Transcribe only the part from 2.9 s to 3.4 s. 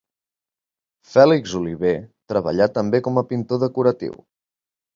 com a